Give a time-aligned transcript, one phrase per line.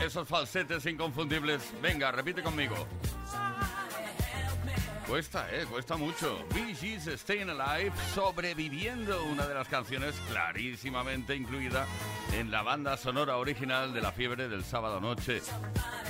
[0.00, 1.62] Esos falsetes inconfundibles.
[1.82, 2.86] Venga, repite conmigo.
[5.06, 6.38] Cuesta, eh, cuesta mucho.
[6.54, 11.84] Bee Gees Staying Alive, sobreviviendo, una de las canciones clarísimamente incluida
[12.32, 15.42] en la banda sonora original de La Fiebre del Sábado Noche.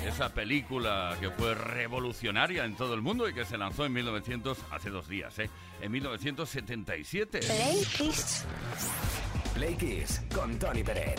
[0.07, 4.59] Esa película que fue revolucionaria en todo el mundo y que se lanzó en 1900,
[4.71, 5.49] hace dos días, ¿eh?
[5.81, 7.41] En 1977.
[7.41, 8.45] Play Kiss.
[9.55, 11.19] Play Kiss con Tony Peret.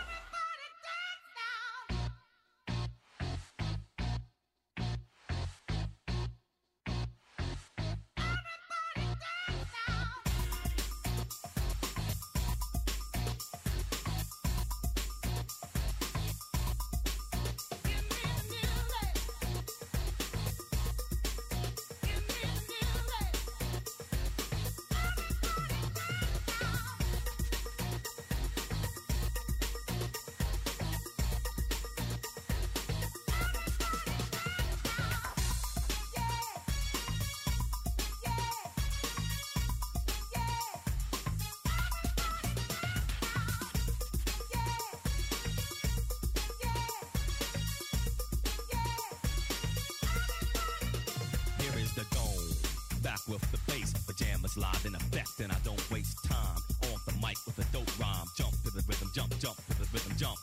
[53.31, 53.93] with the bass.
[54.05, 56.59] Pajamas live in effect, and I don't waste time.
[56.91, 58.27] On the mic with a dope rhyme.
[58.35, 60.37] Jump to the rhythm, jump, jump to the rhythm, jump.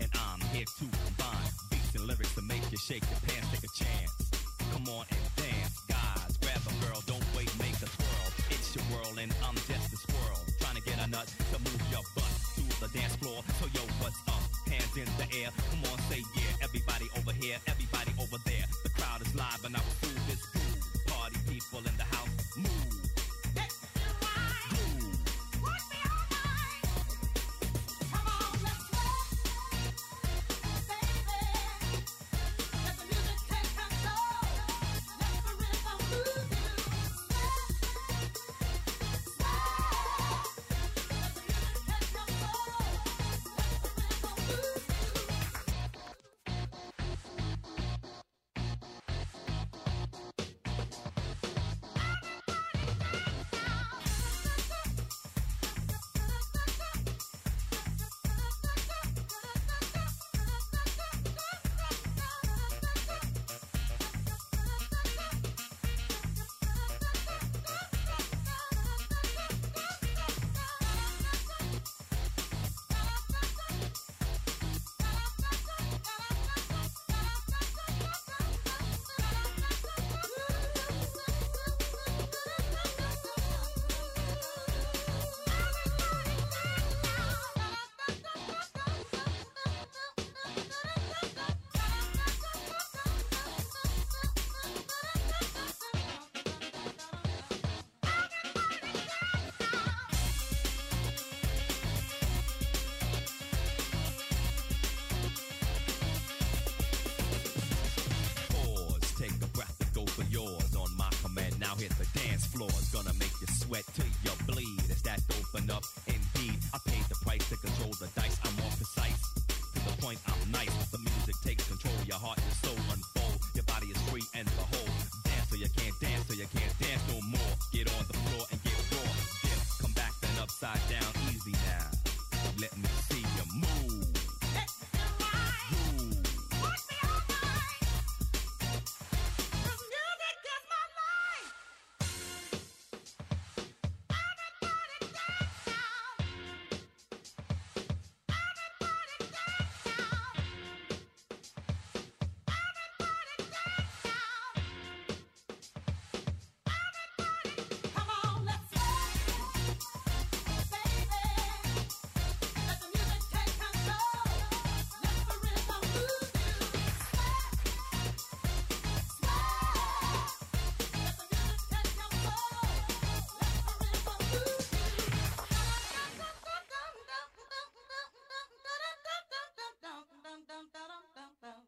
[0.00, 3.20] And I'm here to combine beats and lyrics to make you shake your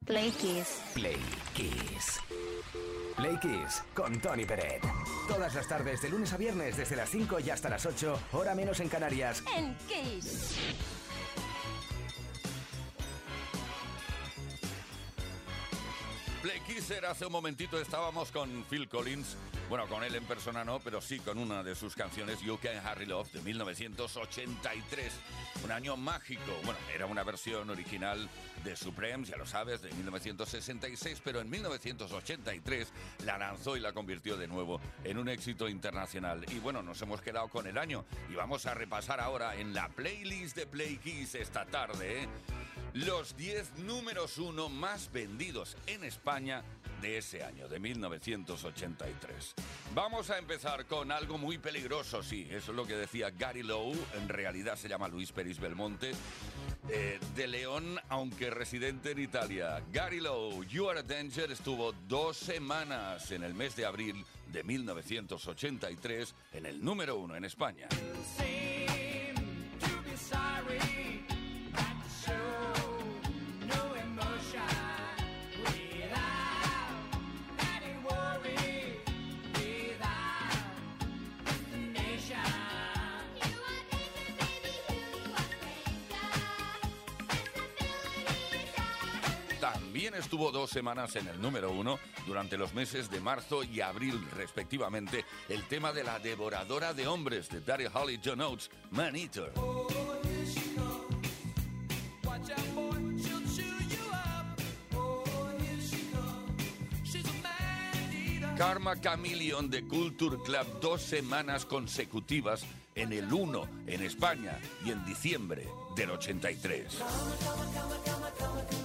[0.06, 0.82] Play Kiss.
[0.94, 1.18] Play
[1.52, 2.20] Kiss.
[3.16, 4.80] Play Kiss con Tony Peret.
[5.26, 8.54] Todas las tardes de lunes a viernes desde las 5 y hasta las 8, hora
[8.54, 9.42] menos en Canarias.
[9.56, 10.58] En Kiss.
[16.40, 19.36] Play Kisser, hace un momentito estábamos con Phil Collins
[19.68, 22.76] bueno, con él en persona no, pero sí con una de sus canciones, You Can
[22.86, 25.12] Harry Love, de 1983.
[25.66, 26.52] Un año mágico.
[26.64, 28.28] Bueno, era una versión original
[28.62, 32.92] de Supremes, ya lo sabes, de 1966, pero en 1983
[33.25, 36.46] la lanzó y la convirtió de nuevo en un éxito internacional.
[36.52, 39.88] Y bueno, nos hemos quedado con el año y vamos a repasar ahora en la
[39.88, 42.28] playlist de Play Kiss esta tarde ¿eh?
[42.94, 46.62] los 10 números uno más vendidos en España
[47.02, 49.54] de ese año, de 1983.
[49.96, 53.96] Vamos a empezar con algo muy peligroso, sí, eso es lo que decía Gary Lowe,
[54.18, 56.12] en realidad se llama Luis Peris Belmonte,
[56.90, 59.82] eh, de León, aunque residente en Italia.
[59.90, 64.22] Gary Lowe, You Are a Danger, estuvo dos semanas en el mes de abril
[64.52, 67.88] de 1983 en el número uno en España.
[90.16, 95.25] Estuvo dos semanas en el número uno durante los meses de marzo y abril, respectivamente,
[95.49, 99.52] el tema de la devoradora de hombres de Daddy Holly John Oates, Man Eater.
[108.56, 115.04] Karma Chameleon de Culture Club dos semanas consecutivas en el 1 en España y en
[115.04, 117.02] diciembre del 83.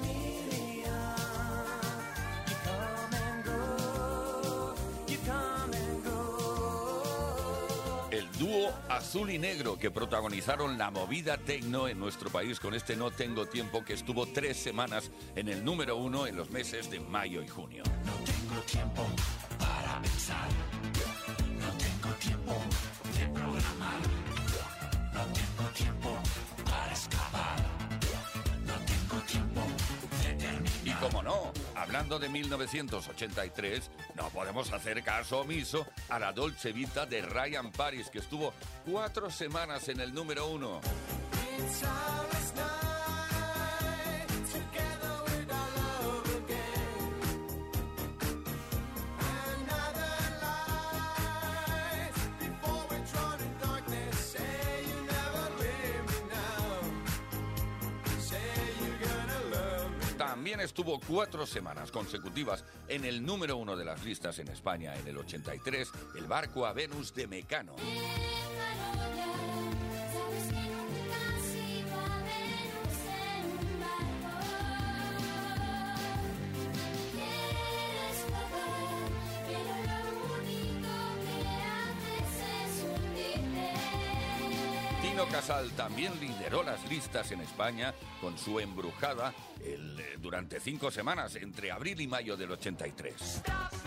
[0.06, 0.41] El
[8.42, 13.12] dúo azul y negro que protagonizaron la movida tecno en nuestro país con este No
[13.12, 17.44] Tengo Tiempo que estuvo tres semanas en el número uno en los meses de mayo
[17.44, 17.84] y junio.
[18.04, 19.06] No tengo tiempo
[19.60, 20.71] para pensar.
[31.82, 38.10] Hablando de 1983, no podemos hacer caso omiso a la Dolce Vita de Ryan Paris,
[38.10, 38.54] que estuvo
[38.86, 40.80] cuatro semanas en el número uno.
[60.60, 65.18] Estuvo cuatro semanas consecutivas en el número uno de las listas en España en el
[65.18, 67.76] 83, el barco a Venus de Mecano.
[85.76, 91.72] También lideró las listas en España con su embrujada el, eh, durante cinco semanas, entre
[91.72, 93.44] abril y mayo del 83.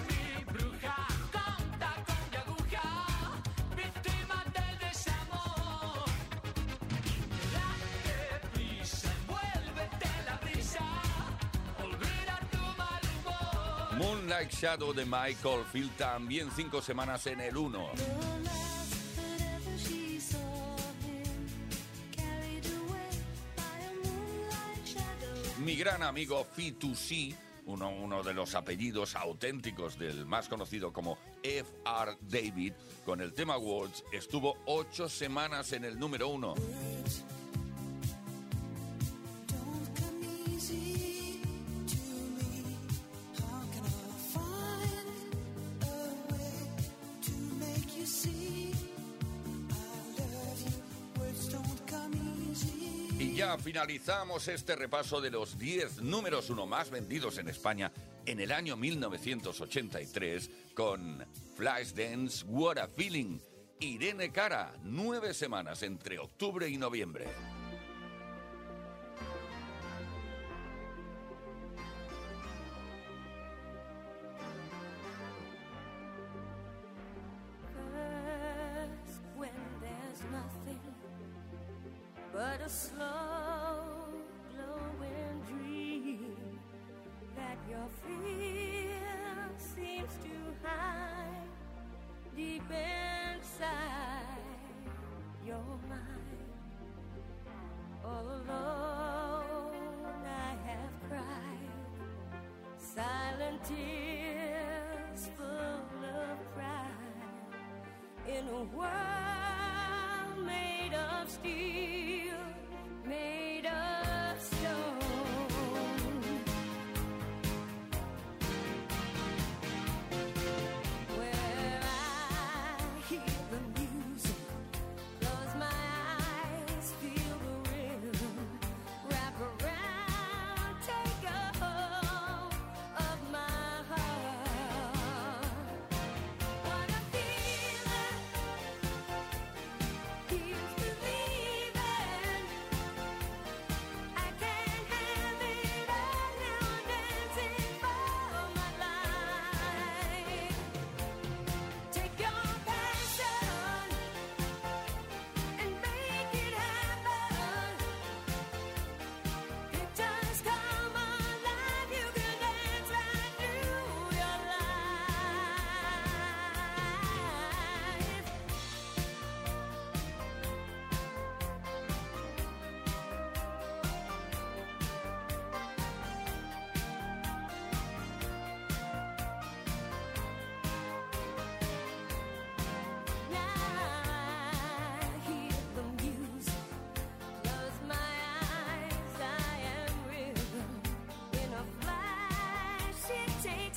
[0.09, 3.43] Mi bruja, conta con mi aguja,
[3.77, 6.05] víctima del desamor.
[7.53, 10.81] Date prisa, envuélvete en la brisa,
[11.83, 13.99] olvida tu mal humor.
[13.99, 18.34] Moonlight Shadow de Michael Field también cinco semanas en el 1.
[25.75, 27.35] Mi gran amigo Fitoussi,
[27.67, 32.17] uno, uno de los apellidos auténticos del más conocido como F.R.
[32.21, 36.55] David, con el tema Words, estuvo ocho semanas en el número uno.
[53.25, 57.91] Y ya finalizamos este repaso de los 10 números uno más vendidos en España
[58.27, 61.25] en el año 1983 con
[61.57, 63.39] Flashdance What a Feeling.
[63.81, 67.25] Irene Cara, nueve semanas entre octubre y noviembre.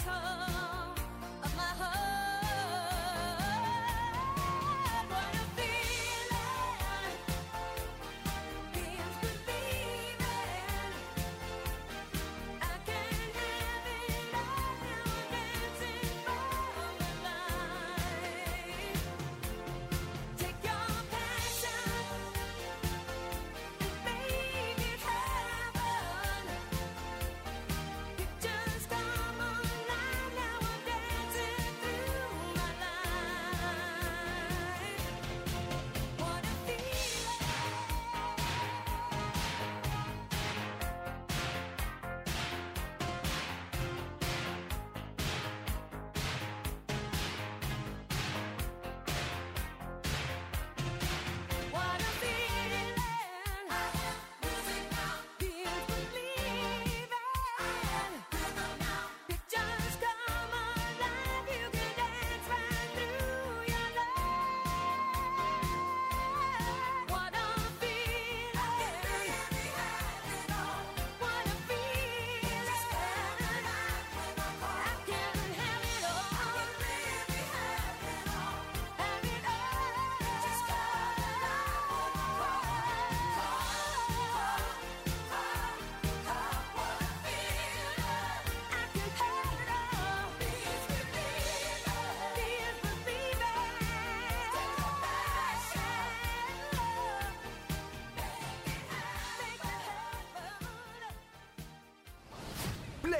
[0.07, 0.46] come.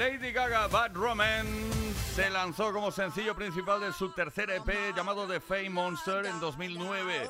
[0.00, 1.84] Lady Gaga Bad Romance
[2.14, 7.28] se lanzó como sencillo principal de su tercer EP llamado The Fame Monster en 2009.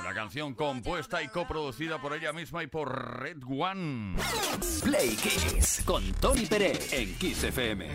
[0.00, 4.16] Una canción compuesta y coproducida por ella misma y por Red One.
[4.82, 5.84] Play Kiss.
[5.86, 7.88] Con Tony Pérez en Kiss FM.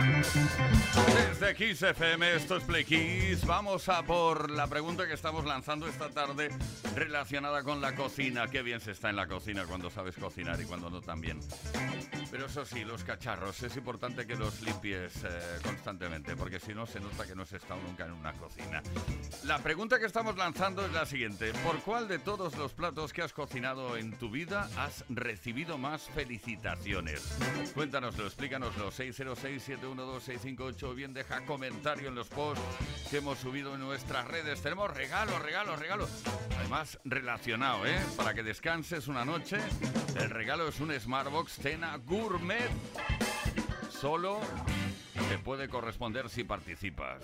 [0.00, 3.44] Desde Kiss FM, esto es Play Kiss.
[3.46, 6.50] Vamos a por la pregunta que estamos lanzando esta tarde
[6.94, 8.48] relacionada con la cocina.
[8.48, 11.40] Qué bien se está en la cocina cuando sabes cocinar y cuando no también.
[12.30, 15.28] Pero eso sí, los cacharros, es importante que los limpies eh,
[15.62, 18.82] constantemente, porque si no se nota que no has estado nunca en una cocina.
[19.44, 21.52] La pregunta que estamos lanzando es la siguiente.
[21.64, 26.02] ¿Por cuál de todos los platos que has cocinado en tu vida has recibido más
[26.02, 27.36] felicitaciones?
[27.74, 28.90] Cuéntanoslo, explícanoslo.
[28.90, 32.62] 606 71 658 bien deja comentario en los posts
[33.10, 34.62] que hemos subido en nuestras redes.
[34.62, 36.10] Tenemos regalos, regalos, regalos.
[36.58, 38.00] Además, relacionado, ¿eh?
[38.16, 39.58] Para que descanses una noche,
[40.16, 42.70] el regalo es un Smartbox Cena Gourmet.
[43.90, 44.40] Solo
[45.28, 47.22] te puede corresponder si participas.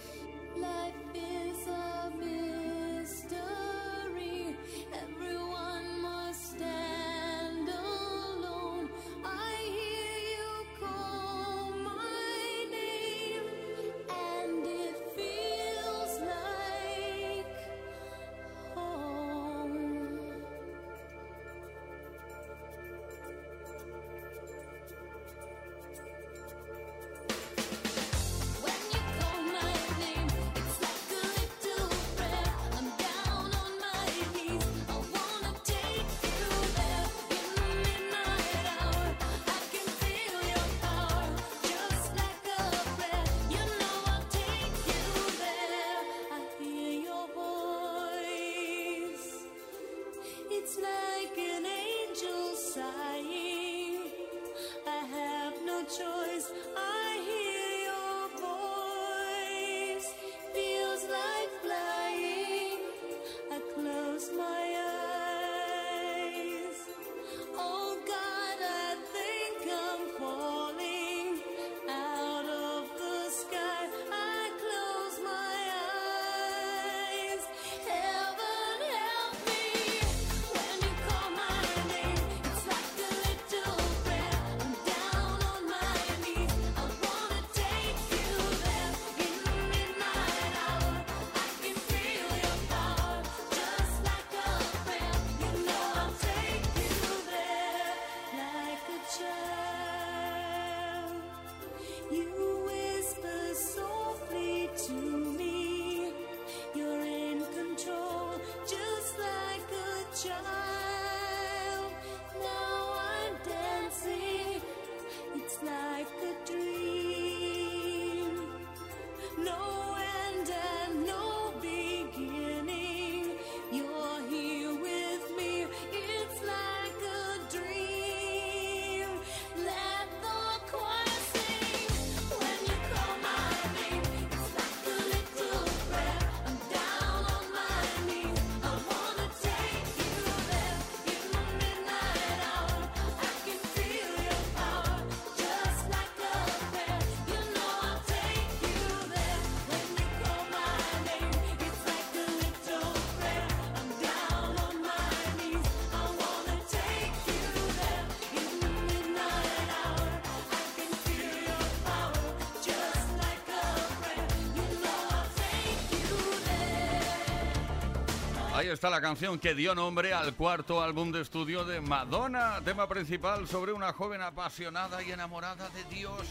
[168.76, 173.48] está la canción que dio nombre al cuarto álbum de estudio de Madonna, tema principal
[173.48, 176.26] sobre una joven apasionada y enamorada de Dios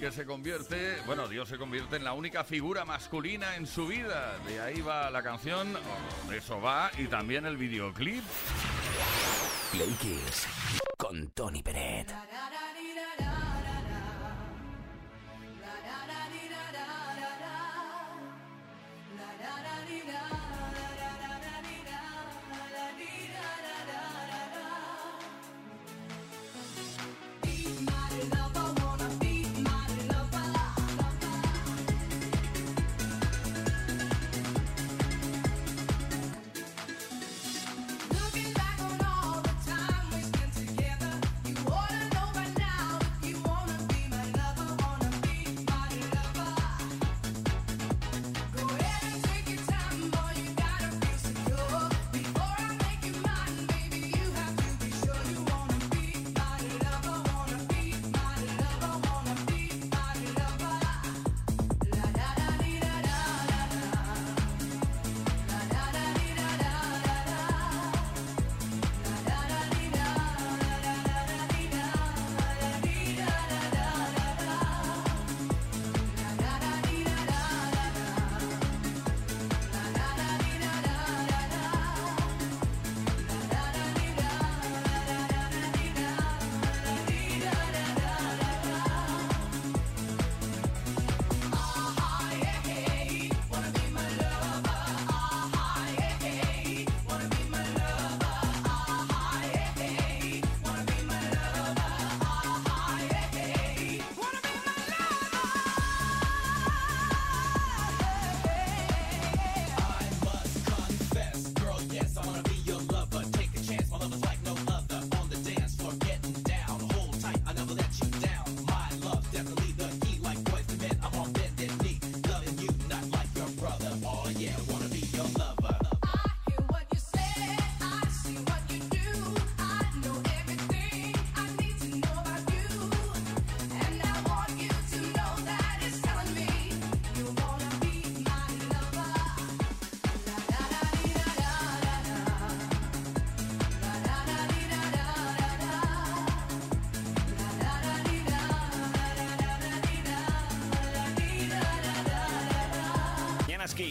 [0.00, 4.38] que se convierte, bueno, Dios se convierte en la única figura masculina en su vida.
[4.46, 5.76] De ahí va la canción,
[6.34, 8.24] eso va, y también el videoclip.
[9.70, 9.94] Play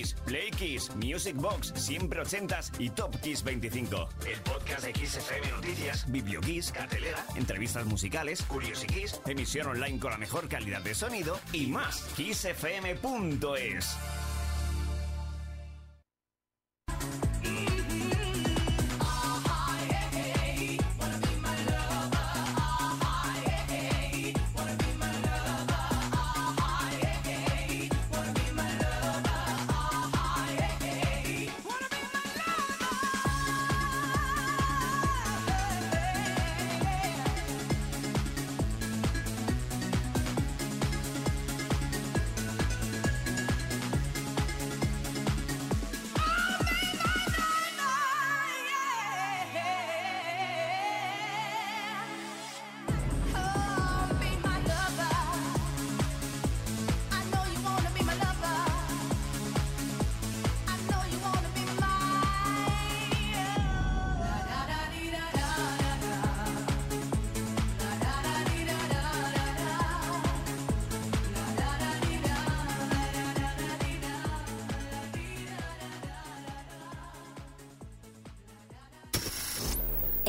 [0.02, 4.10] Kiss, Play Kiss, Music Box, siempre ochentas y Top Kiss 25.
[4.26, 10.18] El podcast de Kiss FM Noticias, Bibliokiss, cartelera, entrevistas musicales, Curiosikiss, emisión online con la
[10.18, 12.04] mejor calidad de sonido y más.
[12.16, 13.96] KissFM.es.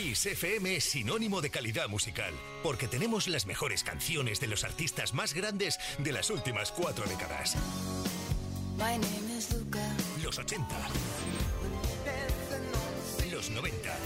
[0.00, 2.32] Kiss FM es sinónimo de calidad musical,
[2.62, 7.54] porque tenemos las mejores canciones de los artistas más grandes de las últimas cuatro décadas.
[10.22, 10.66] Los 80.
[13.30, 13.96] Los 90.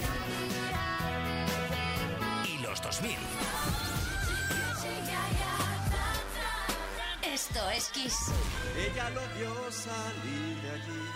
[2.49, 3.13] Y los 2000.
[7.23, 8.17] Esto es Kiss.
[8.77, 11.09] Ella lo vio salir de allí.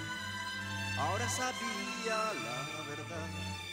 [0.99, 3.68] Ahora sabía la verdad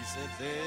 [0.00, 0.58] y se decidió.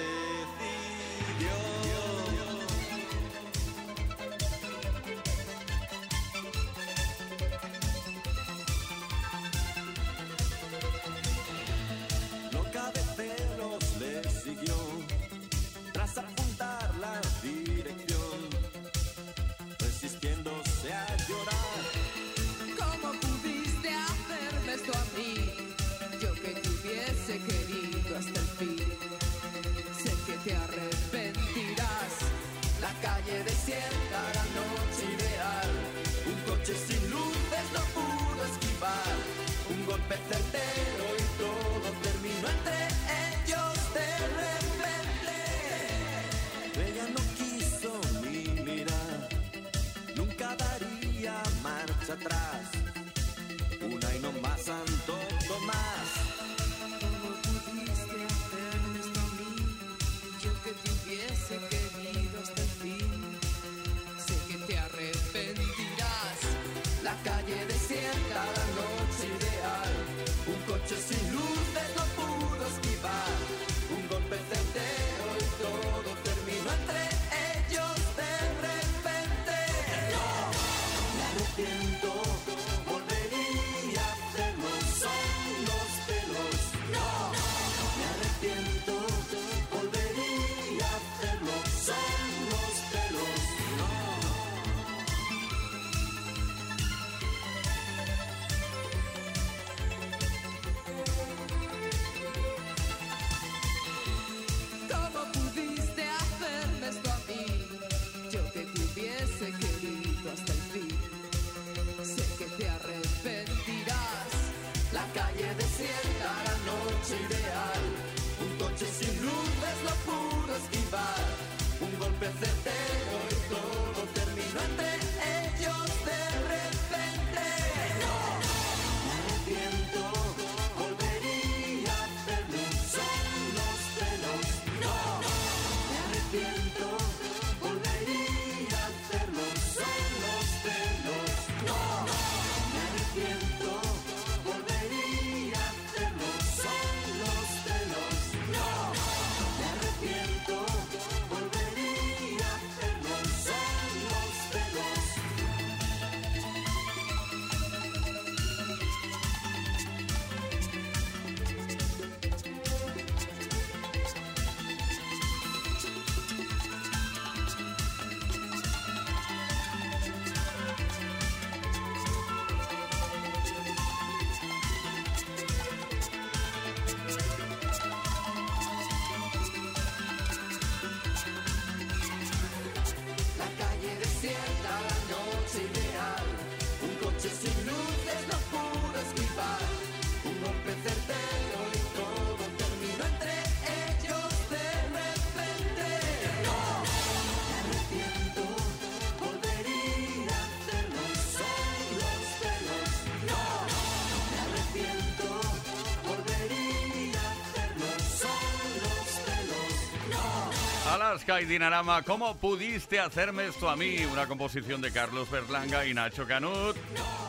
[211.11, 213.97] Alaska y Dinarama, ¿cómo pudiste hacerme esto a mí?
[214.13, 216.77] Una composición de Carlos Berlanga y Nacho Canut,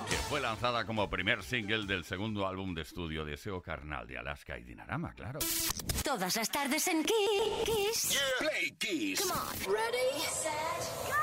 [0.09, 4.57] que fue lanzada como primer single del segundo álbum de estudio Deseo Carnal de Alaska
[4.57, 5.41] y Dinarama, claro.
[6.05, 8.23] Todas las tardes en Kiss.
[8.39, 9.21] Play Kiss.
[9.21, 9.75] Come on.
[9.75, 10.53] Ready, set,
[11.09, 11.19] go.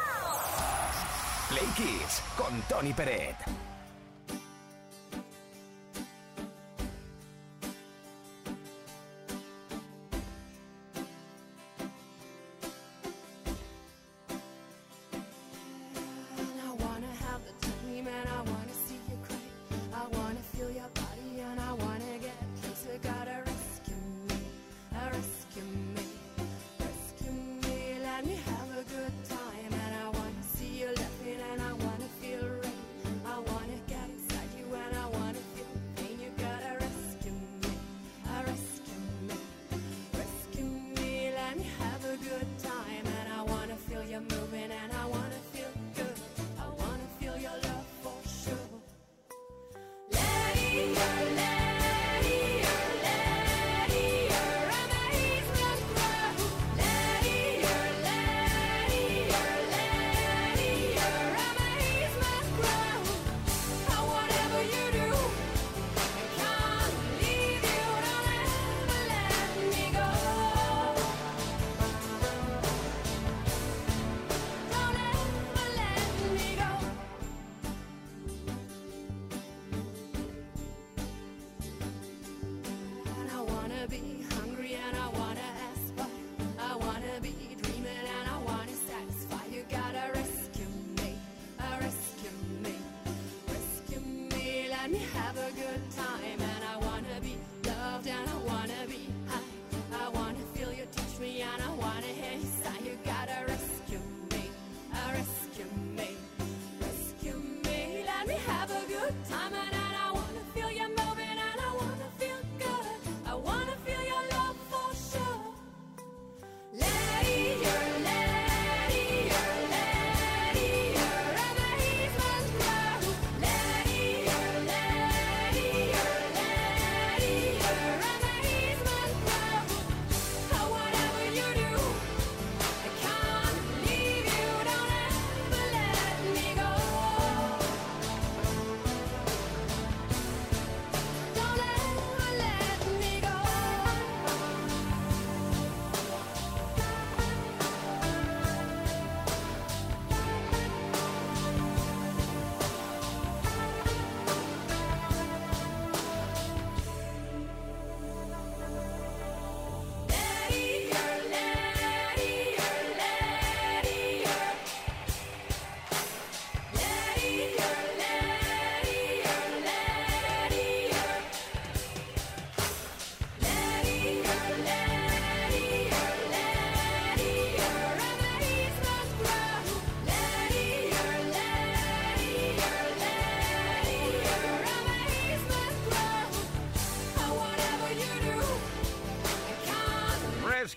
[1.55, 3.68] Play Kiss con Tony Peret.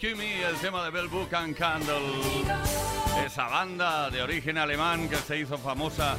[0.02, 1.94] Rescue Me, el tema de Bell Book and Candle.
[3.24, 6.16] Esa banda de origen alemán que se hizo famosa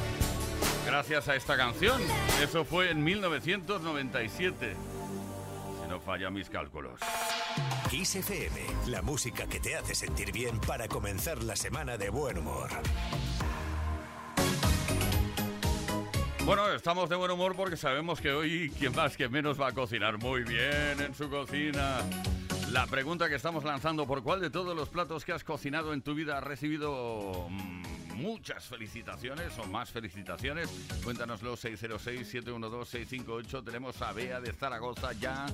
[0.85, 2.01] gracias a esta canción.
[2.41, 4.75] Eso fue en 1997.
[5.81, 7.01] Si no falla mis cálculos.
[7.89, 12.37] Kiss FM, la música que te hace sentir bien para comenzar la semana de buen
[12.37, 12.69] humor.
[16.45, 19.71] Bueno, estamos de buen humor porque sabemos que hoy quien más que menos va a
[19.73, 21.99] cocinar muy bien en su cocina.
[22.73, 26.01] La pregunta que estamos lanzando, ¿por cuál de todos los platos que has cocinado en
[26.01, 30.71] tu vida has recibido mm, muchas felicitaciones o más felicitaciones?
[31.03, 33.63] Cuéntanoslo 606-712-658.
[33.63, 35.45] Tenemos a Bea de Zaragoza ya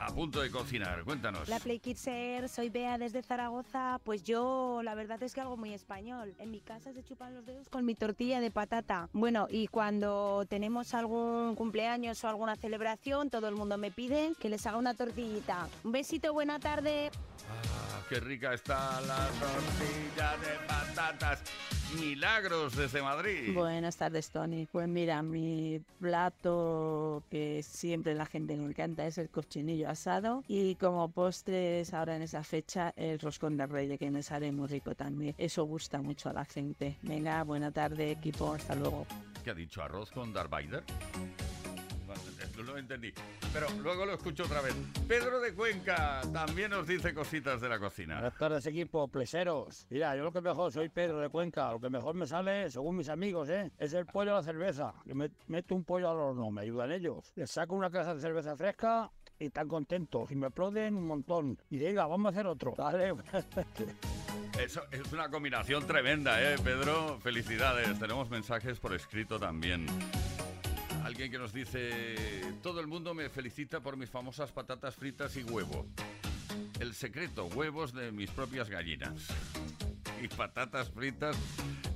[0.00, 1.04] a punto de cocinar.
[1.04, 1.48] Cuéntanos.
[1.48, 4.00] La Play Kidser, soy Bea desde Zaragoza.
[4.04, 6.34] Pues yo, la verdad es que algo muy español.
[6.38, 9.08] En mi casa se chupan los dedos con mi tortilla de patata.
[9.12, 14.48] Bueno, y cuando tenemos algún cumpleaños o alguna celebración, todo el mundo me pide que
[14.48, 15.68] les haga una tortillita.
[15.84, 17.10] Un besito, buena tarde.
[17.48, 21.42] Ah, qué rica está la tortilla de patatas.
[22.00, 23.54] Milagros desde Madrid.
[23.54, 24.66] Buenas tardes, Tony.
[24.66, 30.74] Pues mira, mi plato que siempre la gente le encanta es el cochinillo asado y
[30.74, 34.94] como postres ahora en esa fecha el roscón de reyes que me sale muy rico
[34.94, 35.34] también.
[35.38, 36.98] Eso gusta mucho a la gente.
[37.02, 39.06] Venga, buena tarde equipo, hasta luego.
[39.44, 39.82] ¿Qué ha dicho?
[39.82, 40.84] ¿Arroz con Darth Vader?
[42.76, 43.12] Lo entendí.
[43.52, 44.74] Pero luego lo escucho otra vez.
[45.08, 48.16] Pedro de Cuenca también nos dice cositas de la cocina.
[48.16, 49.86] Buenas tardes, equipo, pleseros.
[49.88, 52.96] Mira, yo lo que mejor, soy Pedro de Cuenca, lo que mejor me sale, según
[52.96, 53.72] mis amigos, ¿eh?
[53.78, 54.94] es el pollo a la cerveza.
[55.06, 57.32] Que me meto un pollo al horno, me ayudan ellos.
[57.34, 60.30] Les saco una casa de cerveza fresca y están contentos.
[60.30, 61.58] Y me aplauden un montón.
[61.70, 62.74] Y diga, vamos a hacer otro.
[62.76, 63.14] Dale.
[64.60, 67.18] Eso es una combinación tremenda, ¿eh, Pedro?
[67.20, 67.98] Felicidades.
[67.98, 69.86] Tenemos mensajes por escrito también.
[71.16, 72.14] Alguien que nos dice,
[72.62, 75.86] todo el mundo me felicita por mis famosas patatas fritas y huevo.
[76.78, 79.28] El secreto, huevos de mis propias gallinas.
[80.22, 81.36] Y patatas fritas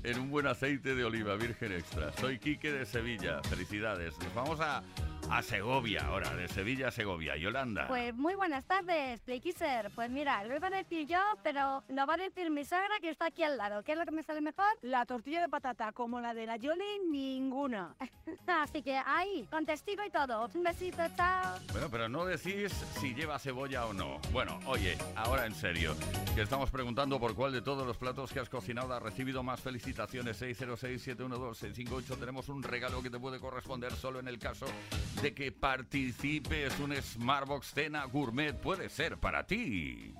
[0.02, 2.12] en un buen aceite de oliva virgen extra.
[2.18, 3.42] Soy Quique de Sevilla.
[3.42, 4.18] Felicidades.
[4.18, 4.82] Nos vamos a,
[5.30, 7.36] a Segovia ahora, de Sevilla a Segovia.
[7.36, 7.86] Yolanda.
[7.86, 9.90] Pues muy buenas tardes, Playkisser.
[9.94, 13.10] Pues mira, lo iba a decir yo, pero lo va a decir mi suegra que
[13.10, 13.82] está aquí al lado.
[13.82, 14.66] ¿Qué es lo que me sale mejor?
[14.82, 17.94] La tortilla de patata, como la de la Yoli, ninguna.
[18.46, 20.48] Así que ahí, con testigo y todo.
[20.52, 21.58] Un besito, chao.
[21.72, 24.18] Bueno, pero no decís si lleva cebolla o no.
[24.32, 25.94] Bueno, oye, ahora en serio,
[26.34, 29.60] que estamos preguntando por cuál de todos los platos que has cocinado ha recibido más
[29.60, 30.40] felicitaciones.
[30.42, 32.18] 606-712-658.
[32.18, 34.66] Tenemos un regalo que te puede corresponder solo en el caso
[35.22, 36.78] de que participes.
[36.80, 40.14] Un Smartbox Cena Gourmet puede ser para ti.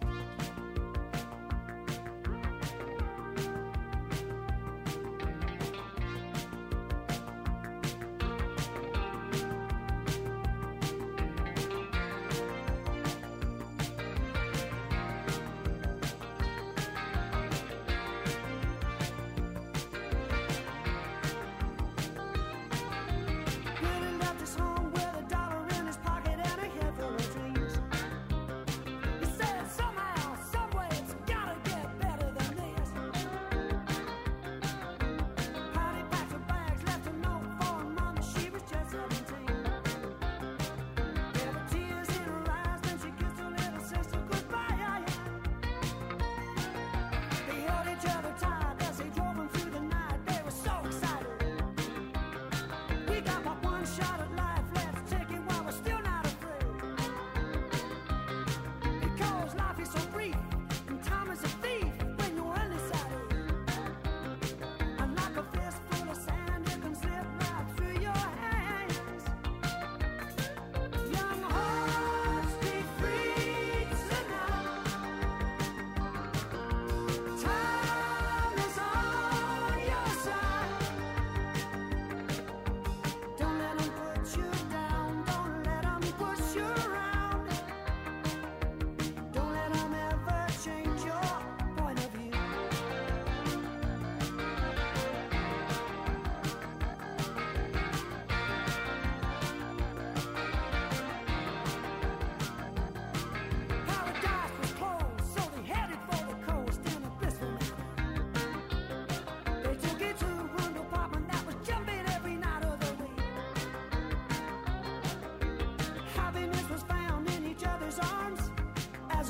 [86.53, 87.00] sure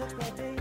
[0.03, 0.60] exploiter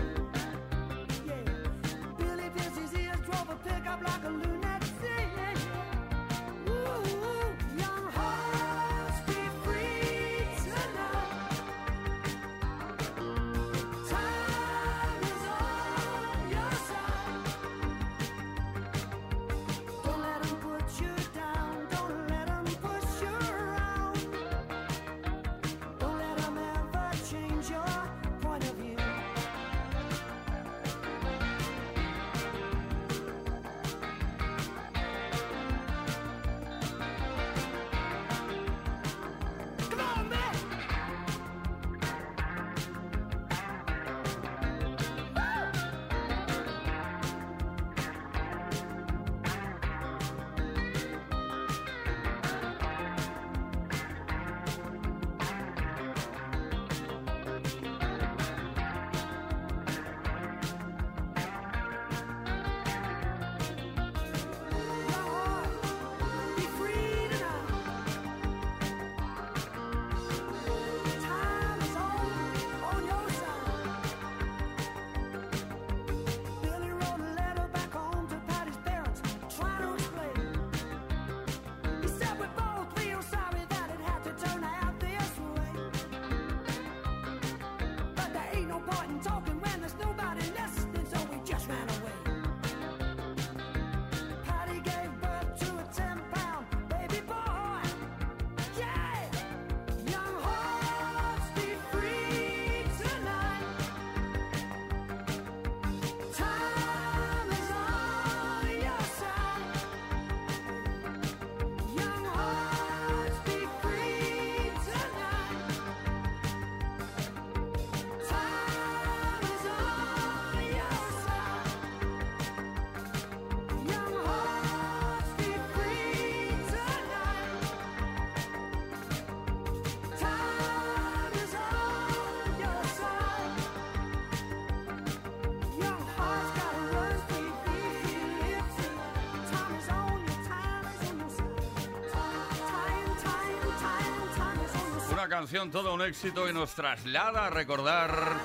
[145.20, 148.40] una canción, todo un éxito y nos traslada a recordar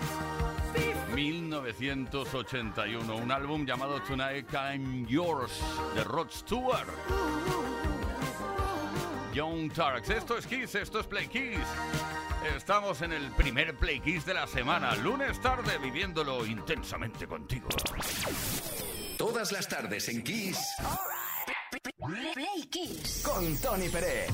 [1.14, 5.54] 1981, un álbum llamado Tonight I'm Yours
[5.96, 6.90] de Rod Stewart.
[9.34, 11.66] John Tarks, esto es Kiss, esto es Play Kiss.
[12.58, 17.70] Estamos en el primer Play Kiss de la semana, lunes tarde, viviéndolo intensamente contigo.
[19.18, 20.60] Todas las tardes en Kiss.
[22.34, 23.24] Play Kiss.
[23.24, 24.30] Con Tony Pérez.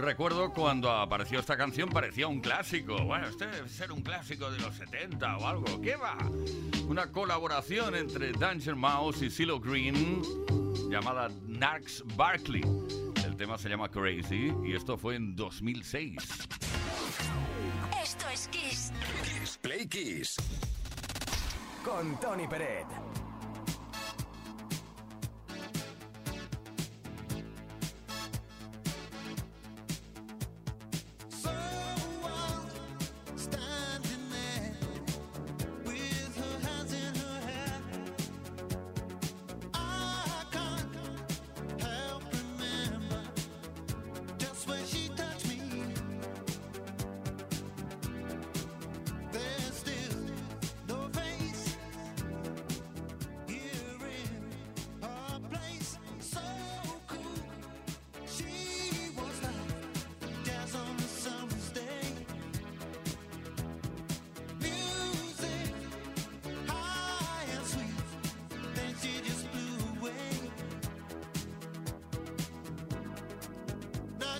[0.00, 3.02] recuerdo cuando apareció esta canción parecía un clásico.
[3.04, 5.80] Bueno, este debe ser un clásico de los 70 o algo.
[5.80, 6.16] ¿Qué va?
[6.86, 10.22] Una colaboración entre Danger Mouse y Silo Green
[10.88, 12.62] llamada Narx Barkley.
[13.24, 16.16] El tema se llama Crazy y esto fue en 2006.
[18.02, 18.92] Esto es Kiss.
[19.22, 20.36] Kiss Play Kiss.
[21.84, 22.86] Con Tony Peret.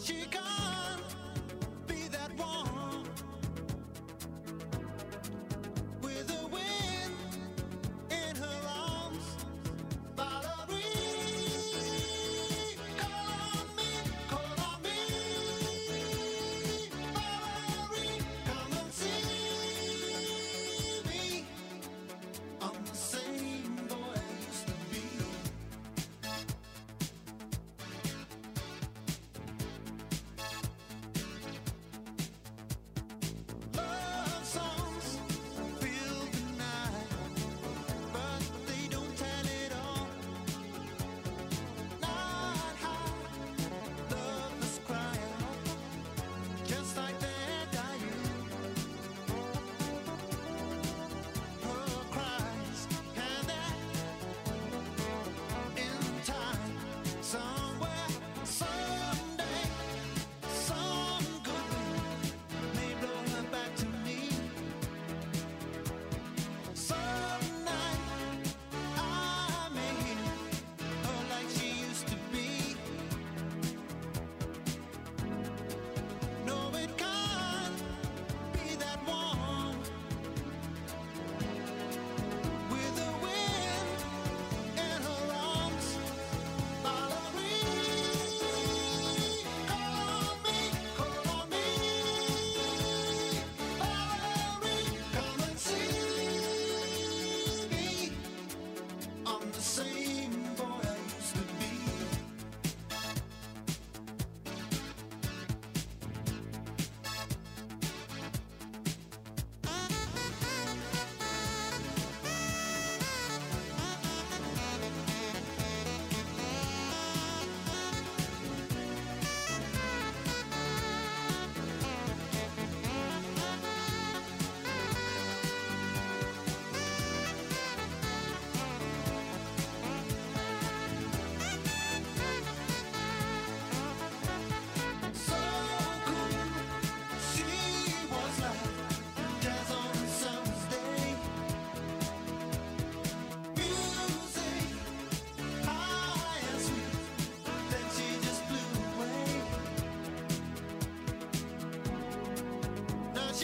[0.02, 0.59] she.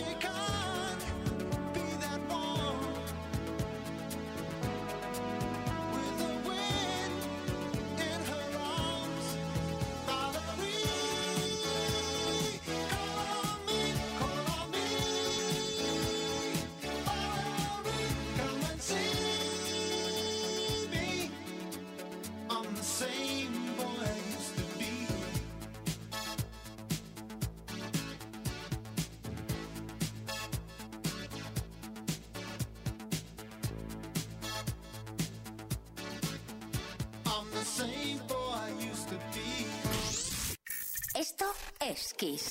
[0.00, 0.35] magic.
[41.14, 41.44] Esto
[41.80, 42.48] es Kiss.